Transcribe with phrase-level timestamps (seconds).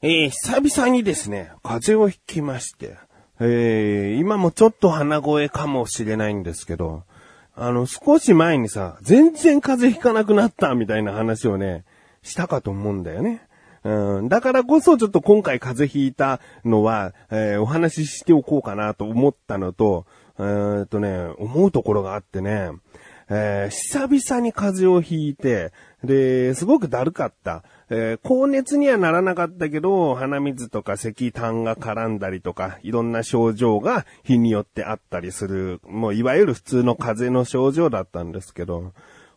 [0.00, 2.96] えー、久々にですね、風邪をひきまして、
[3.40, 7.02] えー、今もちょっと鼻声かもしれないんですけど、
[7.56, 11.84] あの、少し前にさ、全然風邪ひかなくなったみたいな話をね、
[12.22, 13.42] したかと思うんだよね。
[13.82, 20.06] うん、だからこそちょっと今回風邪ひいたのは、えー、お話ししておこうかなと思ったのと、
[20.38, 22.70] えー、っとね、思うところがあってね、
[23.30, 27.62] えー、久々に風邪をひいて、で、すごくだるかった。
[27.90, 38.92] えー、高熱にはならなかったけど、鼻水とか咳痰が絡んだりとか、いろんな症状が日によってあったりする、もういわゆる普通の風邪の症状だったんですけど、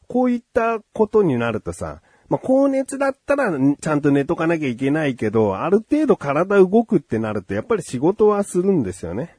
[0.08, 3.52] こういったことになるとさ、まあ、高熱だったら
[3.82, 9.36] ちゃんと寝とかなきゃいけないけど、ある程度体動くってなるとやっぱり仕事はするんですよね。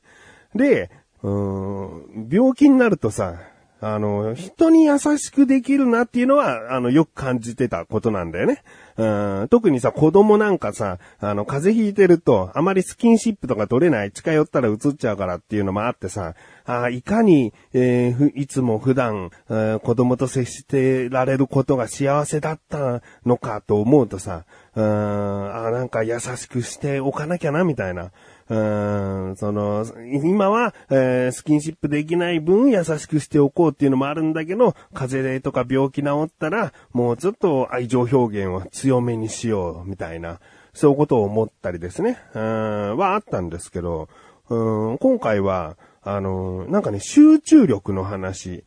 [0.54, 0.90] で、
[1.22, 3.36] うーん、病気になるとさ、
[3.84, 8.62] あの、人に優しくできるなっていうのは、あの、よく感じてたことなんだよね。
[8.96, 9.04] う
[9.44, 24.44] ん、特にさ、子供なんかさ、あの、風邪ひいてると、あまりスキンシップとか取れない、近寄ったら移っちゃうからっていうのもあってさ、あいかに、えー、いつも普段、えー、子供と接してられることが幸せだったのかと思うとさ、
[24.76, 28.12] うん、あなんか優しくしておかなきゃな、みたいな。
[28.52, 29.86] うん、その、
[30.22, 40.38] 今は、えー、スキンシップできない分優しくしておこうっていうのもあるんだけど、風邪とか病気治ったら、もうちょっと愛情表現を強めにしよう、みたいな、
[40.74, 44.10] そういうことを思ったりですね、うん、はあったんですけど、
[44.50, 48.64] うん、今回は、あの、なんかね、集中力の話、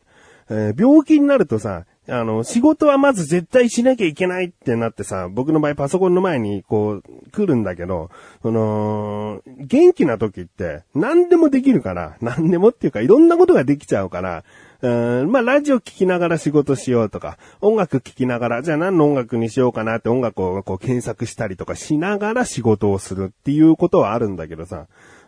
[0.50, 8.10] えー、病気になるとさ、あの、仕事はまず絶対しなきゃいけないってなってさ、僕の場合パソコンの前にこう、来るんだけど、
[8.42, 14.44] その、元気な時って何でもできるから、何でもっていうかいろんなことができちゃうから、
[14.82, 24.86] うん、まあ、ラジオ聴きながら仕事しようとか、音楽聴きながら、じゃあ何の音楽にしようかなって音楽をこう検索したりとかしながら仕事をするっていうことはあるんだけどさ、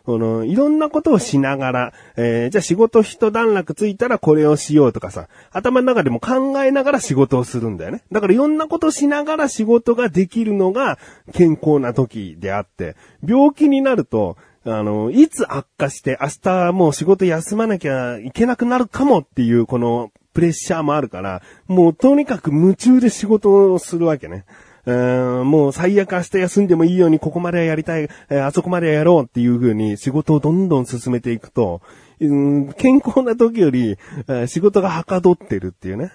[0.09, 8.01] この、いろんなことをしながら、えー、じゃあ仕事一段落ついたらこれをしようとかさ、頭の中でも考えながら仕事をするんだよね。
[8.11, 10.97] だからいろんなことをしながら仕事ができるのが
[11.31, 24.45] 健康な時であって、病気になると、あの、いつ悪化して明日もう仕事休まなきゃいけなくなるかもっていうこのプレッシャーもあるから、もうとにかく夢中で仕事をするわけね。
[24.89, 31.81] もう最悪明日休んでもいいようにここまではやりたい、えー、あそこまではやろうっていう風に仕事をどんどん進めていくと、
[32.19, 36.11] うん、健康な時より、えー、仕事がはかどってるっていうね。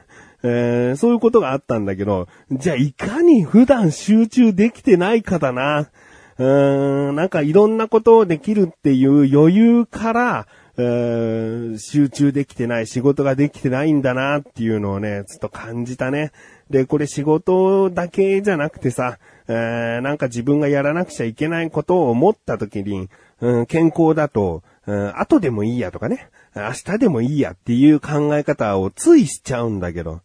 [0.46, 5.88] えー、そういうことがあったんだけど、じゃあいかに普段集中できてないかだな。
[6.36, 10.46] うーん、なんかいろんなことをできるっていう余裕から、
[10.76, 16.32] えー、集中できてない、仕事ができてないんだなっていうのをね、ずっと感じたね。
[16.70, 23.08] で、これ仕事だけじゃなくてさ、えー、なんか自分がやらなくちゃいけないことを思った時に、
[23.40, 30.20] うん、健康だと、うん、後でもいいやとかね、明日でもいいやっていう考え方をついしちゃうんだけど、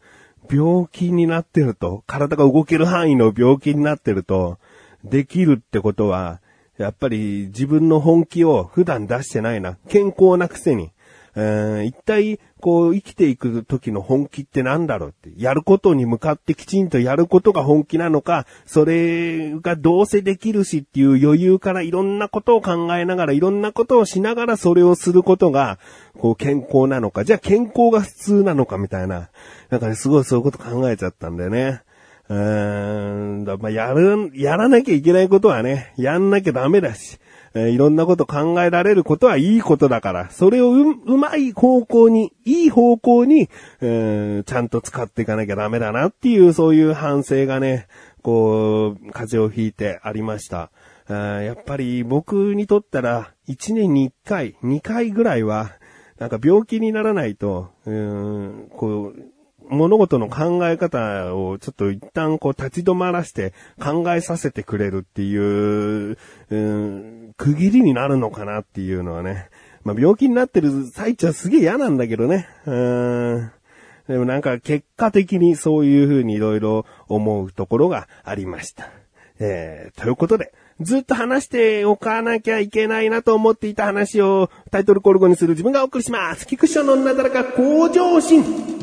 [0.49, 4.57] 病気になってると、体が動ける範囲の病気になってると、
[5.03, 6.39] できるってことは、
[6.79, 9.77] やっぱり自分の本気を普段出してないな。
[9.89, 10.91] 健康なくせに。
[11.35, 25.79] えー、一体、こう、生きていく時の本気って何だろうって、やることに向かってきちんとやることが本気なのか、それがどうせできるしっていう余裕からいろんなことを考えながら、いろんなことをしながらそれをすることが、
[26.17, 29.29] こう、健康なのか、じゃあ健康が普通なのかみたいな、
[29.69, 31.83] なんかね、すごいそういうこと考えちゃったんだよね。
[32.29, 37.17] うーん、まあ、やる、やらなきゃいけないことはね、やんなきゃダメだし、
[37.55, 43.49] えー、いろんなこと考えられることはいいことだから、それをう、うまい方向に、いい方向に、
[43.81, 47.87] えー、ちゃんと使っていかなきゃダメだなっていう、そういう反省がね、
[48.21, 50.71] こう、風邪をひいてありました。
[51.09, 55.71] やっぱり僕にとったら、1年に1回、2回ぐらいは、
[56.19, 59.38] なんか病気にならないと、うん、こう、
[59.69, 66.17] 物事の考え方をちょっと一旦こう立ち止まらして考えさせてくれるっていう、
[66.49, 69.49] うん、区切りになるのかなっていうのはね。
[69.83, 72.47] まあ、病気になってる最中はすげえ嫌なんだけどね。
[72.65, 73.51] うん。
[74.07, 78.89] でもなんか結果的にそういう風に色々思うところがありました。
[79.39, 80.51] えー、ということで、
[80.81, 86.47] ずっと話しておかなきゃいけないなと思っていた話をタイトルコール後にする自分がお送りします。
[86.47, 88.78] 菊池のなだらか向上心。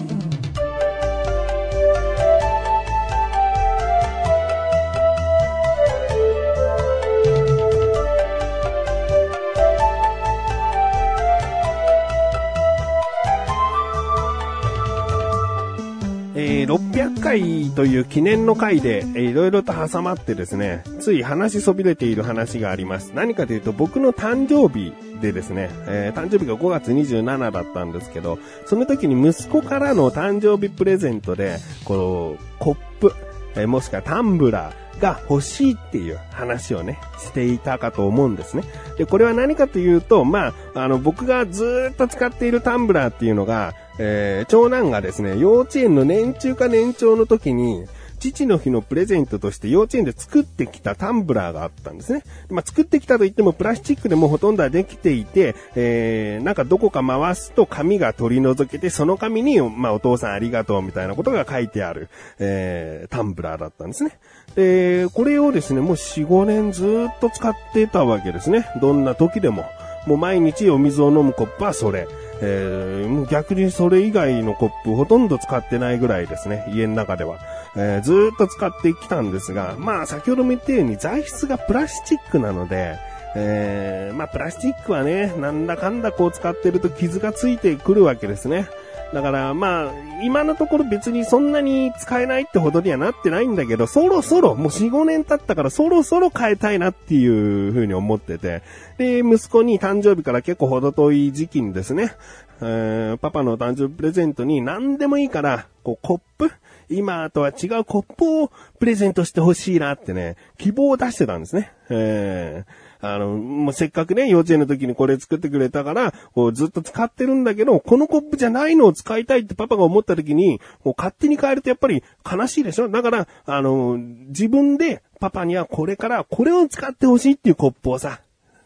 [16.67, 23.13] 300回という記念の回で、えー、いろいろと挟まってですね、つい話しそびれている話があります。
[23.15, 33.13] 何かというと、僕の誕生日でですね、えー、誕生日が5月27だったんですけど、その時に息子からの誕生日プレゼントで、この、コップ、
[33.55, 38.65] えー、もしくはタンブラー、が欲しいっていう話をね、していたかと思うんですね。
[38.97, 47.87] で、これは何かというと、まあ、あの、僕がずっと使っているタンブラーっていうのが、えー、長男がですね、幼稚園の年中か年長の時に、
[48.19, 52.23] 父の日のプレゼントとして幼稚園で作ってきたタンブラーがあったんですね。
[52.51, 62.09] まあ、作ってきたと言ってもプラスチックでもほとんどはできていて、えー、なんかどこか回すと紙が取り除けて、その紙に、まあ、お父さんありがとうみたいなことが書いてある、
[62.39, 64.19] えー、タンブラーだったんですね。
[64.55, 68.67] で、これをですね、もう4、5年ずっと使ってたわけですね。
[68.81, 69.65] どんな時でも。
[70.07, 72.09] もう毎日お水を飲むコップはそれ。
[72.41, 77.39] えー、もう逆にそれ以外のコップほとんど使ってないぐらいですね、家の中では。
[77.77, 82.97] えー、ずっと使ってきたんですが、まあ先ほども言ったように材質がプラスチックなので、
[83.35, 88.69] えー、まあプラスチックはね、なんだかんだこう使ってると傷がついてくるわけですね。
[89.13, 89.93] だからまあ、
[90.23, 98.63] 今のところ別にそんなに使えないってほどにはなってないんだけど、そろそろ、もう4、5年経ったからそろそろ変えたいなっていうふうに思ってて、
[98.99, 102.13] で、息子に誕生日から結構ほど遠い時期にですね、
[102.59, 106.51] パパの誕生日プレゼントに何でもいいから、こう、コップ。
[106.89, 111.73] 今とは違うコップをプレゼントしてほしいなってね、希望を出してたんですね。
[111.91, 122.89] えーあの、もうせっかくね、幼稚園の時にこれ作ってくれたから、こうずっと使ってるんだけど、このコップじゃないのを使いたいってパパが思った時に、もう勝手に変えるとやっぱり悲しいでしょ？
[122.89, 128.21] だから、あの、自分でパパにはこれからこれを使ってほしいっていうコップをさ、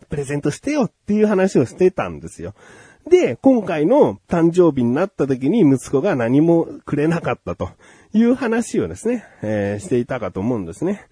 [0.09, 2.55] プレゼントしてよっていう話をしてたんですよ。
[3.09, 7.71] で、今回の誕生日になった時に息子が何もくれなかったと
[8.13, 11.07] いう話をですね、えー、していたかと思うんですね。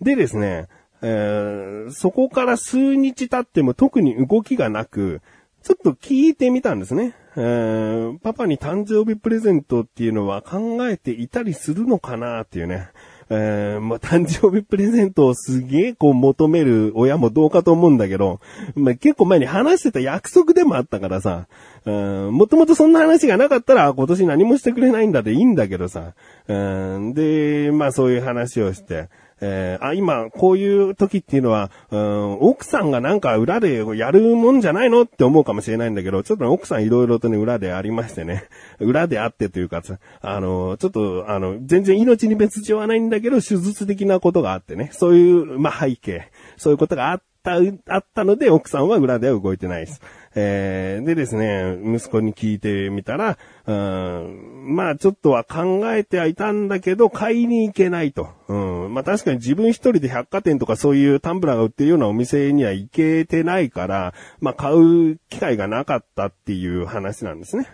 [0.00, 0.68] でですね、
[1.02, 5.20] えー、そこから数日経っても特に動きがなく、
[5.62, 7.14] ちょっと聞いてみたんですね。
[7.36, 12.88] えー、パパに誕生日プレゼントっていうのは考えていたりするのかなっていうね。
[13.30, 18.40] えー、まあ、誕生日プレゼントをすげえこう求める親もどうかと思うんだけど、
[18.74, 21.46] まあ、結構前に話してた約束でもあったからさ、
[21.86, 26.12] もともとそんな話がなかったら今年何もしてくれないんだでいいんだけどさ、
[26.46, 29.08] で、まあそういう話をして、
[29.44, 38.44] えー、あ、今、こういう時っていうのは、うん、奥さんがなんか裏でやるもんじゃないのって思うかもしれないんだけど、ちょっと、ね、奥さんいろいろとね、裏でありましてね、
[38.78, 39.82] 裏であってというか
[40.20, 47.56] あの、ちょっと、あの、全然命に別状はないんだけど、手術的なことがあってね、そういう、まあ、背景、そういうことがあった、
[47.88, 50.00] あったので、奥さんは裏では動いてないです。
[50.34, 58.28] えー、でですね、息子に聞いてみたら、うん、まあちょっとは考えてはいたんだけど、買いに行けないと。
[58.48, 58.54] う
[58.88, 67.66] ん、まあ確かに自分一人で百貨店とかそういうタンブラーが売ってるようなお店には行けてないから、まあ買う機会がなかったっていう話なんですね。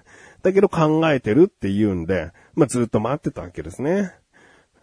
[0.43, 4.13] だけど考えてるって言うんで、まあずっと待ってたわけですね。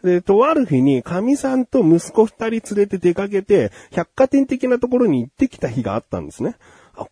[0.05, 6.55] で、とある日に、神さんと息子二人連れて出かけて、百貨店的なところに行ってきた日があったんですね。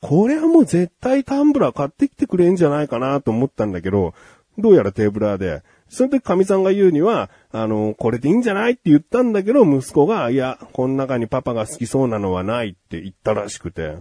[0.01, 4.13] これはもう絶対タンブラー買ってきてくれんじゃないかなと思ったんだけど、
[4.57, 13.97] どうやらテーブラーで、その時神さんが言うには、あの、これでいいんじゃないって言ったんだけど、息子が、いや、この中にパパが好きそうなのはないって言ったらしくて。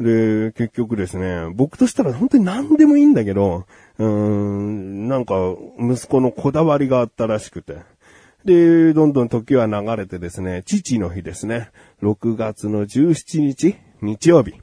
[0.00, 3.66] で、結局ですね、僕としたら本当に何でもいいんだけど、
[3.98, 5.34] うーん、なんか、
[5.78, 7.76] 息子のこだわりがあったらしくて。
[8.44, 11.70] で、どんどん時は流れてですね、父の日ですね、
[12.02, 14.54] 6月の17日、日曜日。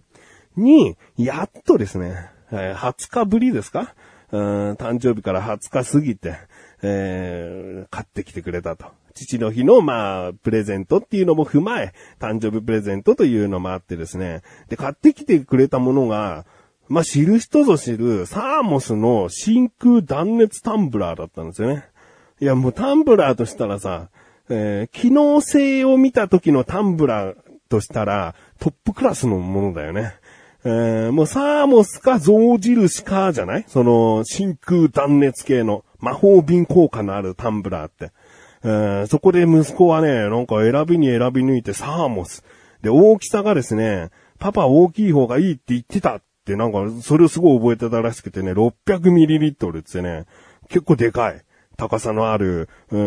[0.56, 3.94] に、やっとですね、え、20日ぶりですか？
[4.32, 6.36] うん、誕生日から20日過ぎて、
[6.82, 8.86] えー、買ってきてくれたと。
[9.14, 14.42] 父の日の、まあ、プレゼントっていうのも踏まえ、誕生日プレゼントというのもあってですね。
[14.70, 16.46] で、買ってきてくれたものが、
[16.90, 21.86] まあ、知る人ぞ知る、サーモスの真空断熱タンブラーだったんですよね。
[22.40, 24.10] いや、もうタンブラーとしたらさ、
[24.50, 27.36] えー、機能性を見た時のタンブラー
[27.70, 30.14] としたら、トップクラスのものだよね。
[30.66, 33.66] えー、もうサーモスか象印かじゃない？
[33.68, 38.12] その真空断熱系の魔法瓶効果のあるタンブラーって。
[38.64, 42.44] えー、そこで息子はね、なんか選びに選び抜いてサーモス。
[42.82, 50.26] で、大きさがですね、パパ大きい方がいいって言ってたってなんか、それをすごい覚えてたらしくてね、600ml ってね、
[50.70, 51.44] 結構でかい。
[51.76, 52.98] 高さのある、う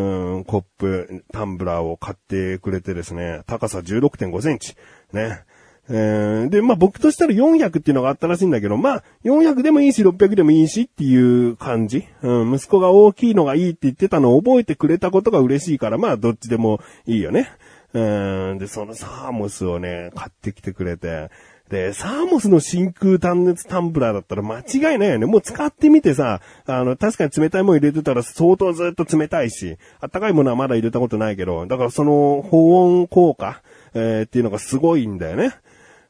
[0.40, 4.74] ん、コップ、タンブラーを買ってくれてですね、高さ16.5センチ。
[5.12, 5.44] ね。
[5.88, 12.06] えー、で、まあ僕としたら400っていうのがあったらしいんだけど、まあ400でもいいし600でもいいしっていう感じ。
[12.22, 17.50] うん、息子が大きいのがいいって言ってたのを覚えてくれたことが嬉しいから、まあどっちでもいいよね。
[17.92, 21.30] うん、で、そのサーモスをね、買ってきてくれて、
[21.70, 25.26] で、サーモスの真空断熱タンブラーだったら間違いないよね。
[25.26, 33.62] もう使ってみてさ、あの、確かに冷たいもの入れてたら相当ずっと冷たいし、あったかいものはまだ入れたことないけど、だからその保温効果、
[33.94, 35.54] えー、っていうのがすごいんだよね。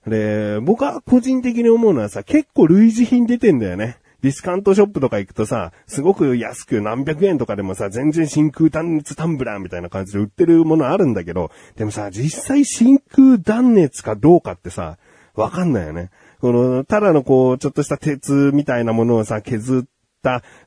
[0.06, 3.98] で、僕は個人的に思うのはさ、結構類似品出てんだよね。
[4.22, 14.98] ディスカウントショップとか行くとさ、すごく安く何百円とかでもさ、全然真空断熱タンブラーみたいな感じで売ってるものあるんだけど、でもさ、実際真空断熱かどうかってさ、
[15.34, 16.10] わかんないよね。
[16.40, 19.95] この、ただのこう、ちょっとした鉄みたいなものをさ、削って、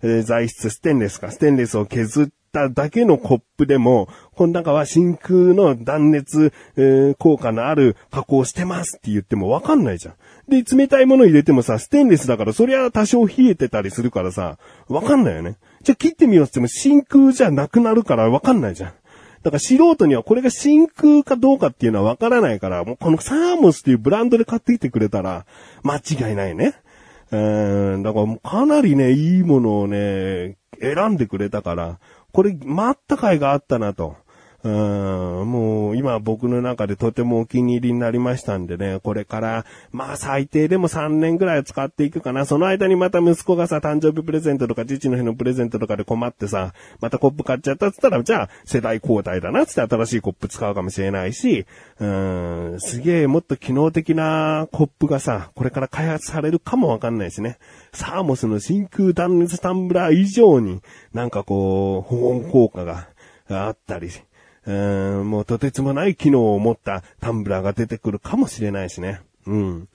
[0.04, 10.16] え、材質、ステンレスか、ステンレスを削っただけのコップでも、この中は真空の断熱、え、効果のある加工してますって言ってもわかんないじゃん。
[10.50, 15.58] で、冷たいもの入れてもさ、ステンレスだからそりゃ多少冷えてたりするからさ、わかんないよね。
[15.84, 18.94] じゃあ切ってみようって言っても真空じゃなくなるからわかんないじゃん。
[19.44, 25.46] だから素人にはこれが真空かどうかっていうのはわからないから、もうこのサーモスっていうブランドで買ってきてくれたら、
[25.84, 26.74] 間違いないね。
[27.32, 32.00] うん、だからかなりね、いいものをね、選んでくれたから、
[32.32, 34.16] これ待った甲斐があったなと。
[34.62, 34.72] うん、
[35.50, 42.46] もう今僕の中でとてもお気に入りになりましたんでね、これから、まあ最低でも3年ぐらい使っていくかな。
[42.46, 51.66] その間にまた息子がさ、誕生日プレゼントとか父の日のプレゼントとかで困ってさ、またコップ買っちゃったっつったら、じゃあ世代交代だなっつって新しいコップ使うかもしれないし、
[52.00, 57.60] うん、すげえもっと機能的なコップがさ、これから開発されるかもわかんないしね。
[57.94, 60.82] サーモスの真空断熱タンブラー以上に
[61.14, 63.08] なんかこう、保温効果が
[63.48, 64.10] あったり
[64.66, 69.22] うん、もうとてつもない機能を持ったタンブラーが出てくるかもしれないしね。
[69.48, 69.88] うん。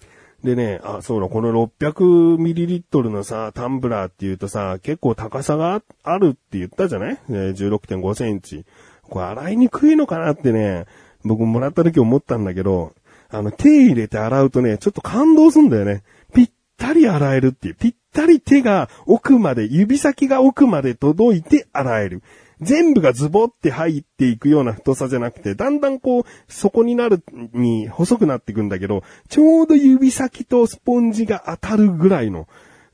[0.43, 8.67] でね、あ、そうだ、この 600ml のさ、タンブラーって言うとさ、結構高さがあるって言ったじゃない ?16.5 センチ。
[9.03, 10.85] これ洗いにくいのかなってね、
[11.25, 12.93] 僕もらった時思ったんだけど、
[13.31, 16.03] あの、手入れて洗うとね、ちょっと感動すんだよね。
[16.35, 17.75] ぴったり洗えるっていう。
[17.75, 22.23] ぴったり手が奥まで、指先が奥まで届いて洗える。
[22.61, 32.47] 全部がズボって入っていくような太さじゃなくて、だんだんこう、底になるに細くなっていくんだけど、ちょうど指先とスポンジが当たるぐらいの、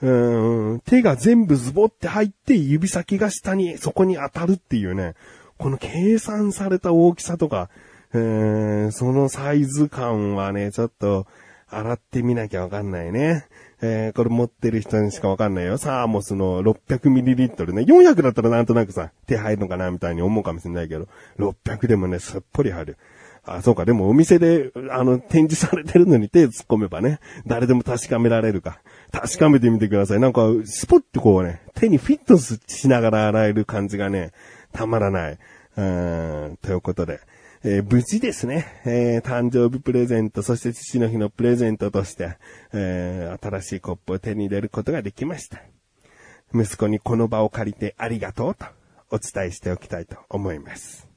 [0.03, 5.15] うん、手が全部ズボって入って指先が下に、そこに当たるっていうね、
[5.59, 7.69] この計算された大きさとか、
[8.13, 11.27] えー、そのサイズ感はね、ちょっと、
[11.73, 13.47] 洗ってみなきゃわかんないね。
[13.83, 15.79] えー、これ持ってる人にしかわかんないよ。
[15.79, 17.83] サーモスの 600ml ね。
[17.83, 21.09] 400だったらなんとなくさ、手入るのかなみたいに思うかもしれないけど、
[21.39, 22.99] 600でもね、すっぽり入る。
[23.45, 23.85] あ、そうか。
[23.87, 28.81] でもお店で、あの、展示されてるのに手突っ込めばね、誰でも確かめられるか。
[29.13, 30.21] 確かめてみてください。
[30.21, 34.33] なんか、スポッてこうね、手にフィットしながら洗える感じがね、
[34.73, 35.33] たまらない。
[35.33, 37.21] うーん、ということで。
[37.63, 42.39] えー、無事ですね、えー、誕生日プレゼント、そして父の日のプレゼントとして、
[42.73, 45.61] えー、新しいコップを手に入れることができました。
[46.55, 48.65] 息子にこの場を借りてありがとうと
[49.11, 50.75] お伝えしておきたいと思います。
[50.75, 51.10] です。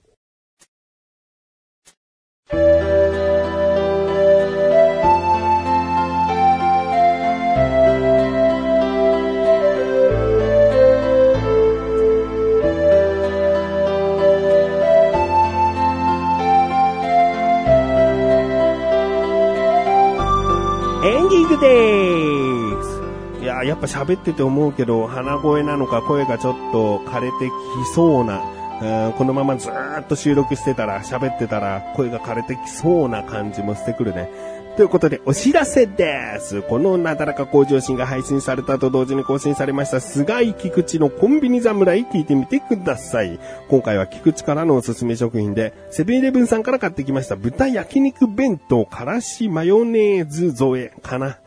[23.83, 27.51] ぱ喋ってて思うけど、鼻声なのか声がちょっと枯れてき
[27.93, 28.41] そうな、
[28.81, 34.29] うんこのままずーっと収録してたら、喋ってたら、声が枯れてきそうな感じもしてくるね。
[34.75, 36.63] ということで、お知らせです。
[36.63, 43.39] このなだらか向上心が配信されたと同時に更新されました、菅井菊池のコンビニ侍聞いてみてください。
[43.69, 51.37] 今回は菊池からのおすすめ食品で、セブンイレブンさんから買ってきました豚焼肉弁当からしマヨネーズ添えかな。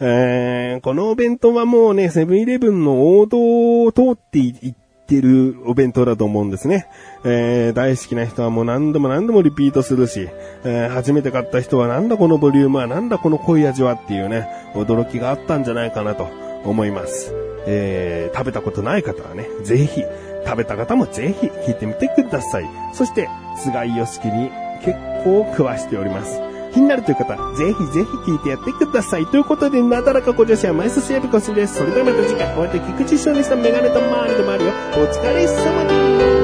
[0.00, 4.74] えー、このお弁当はもうね、セブンイレブンの王道を通っていっ
[5.06, 6.86] てるお弁当だと思うんですね。
[7.24, 10.28] えー、大好きな人はもう何度も何度もリピートするし、
[10.64, 16.28] えー、初めて買った人はなんだこのボリュームはなんだこの濃い味はっていうね、驚きがあったんじゃないかなと
[16.64, 17.32] 思います。
[17.66, 20.02] えー、食べたことない方はね、ぜひ、
[20.44, 22.68] 食べた方もぜひ聞いてみてください。
[22.92, 24.50] そして、菅井良樹に
[24.84, 26.40] 結構食わしております。
[26.76, 29.26] 気になるという方、ぜひぜひ聞いてやってください。
[29.26, 31.76] ということで、なだらかご女子はマイスシエルコスです。
[31.76, 33.56] それではまた次回、お会いで菊池翔でした。
[33.56, 34.72] メガネと周りでもあるよ。
[34.92, 36.35] お疲れ様です。